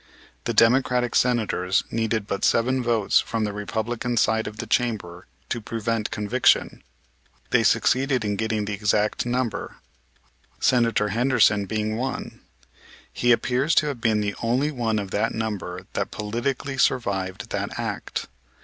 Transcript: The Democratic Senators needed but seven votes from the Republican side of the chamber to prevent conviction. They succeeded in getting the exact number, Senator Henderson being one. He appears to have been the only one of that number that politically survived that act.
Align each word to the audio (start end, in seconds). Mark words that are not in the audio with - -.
The 0.45 0.53
Democratic 0.55 1.13
Senators 1.13 1.83
needed 1.91 2.25
but 2.25 2.43
seven 2.43 2.81
votes 2.81 3.19
from 3.19 3.43
the 3.43 3.53
Republican 3.53 4.17
side 4.17 4.47
of 4.47 4.57
the 4.57 4.65
chamber 4.65 5.27
to 5.49 5.61
prevent 5.61 6.09
conviction. 6.09 6.81
They 7.51 7.61
succeeded 7.61 8.25
in 8.25 8.35
getting 8.35 8.65
the 8.65 8.73
exact 8.73 9.27
number, 9.27 9.75
Senator 10.59 11.09
Henderson 11.09 11.65
being 11.67 11.97
one. 11.97 12.41
He 13.13 13.31
appears 13.31 13.75
to 13.75 13.85
have 13.89 14.01
been 14.01 14.21
the 14.21 14.33
only 14.41 14.71
one 14.71 14.97
of 14.97 15.11
that 15.11 15.35
number 15.35 15.85
that 15.93 16.09
politically 16.09 16.79
survived 16.79 17.51
that 17.51 17.77
act. 17.77 18.25